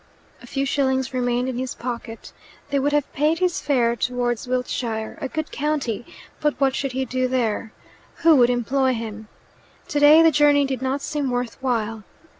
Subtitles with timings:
[0.41, 2.33] A few shillings remained in his pocket.
[2.71, 6.07] They would have paid his fare towards Wiltshire, a good county;
[6.39, 7.71] but what should he do there?
[8.23, 9.27] Who would employ him?
[9.87, 12.03] Today the journey did not seem worth while.